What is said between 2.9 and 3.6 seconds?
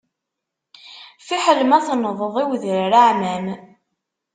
aɛmam.